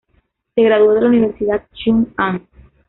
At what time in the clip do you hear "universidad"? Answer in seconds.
1.09-1.67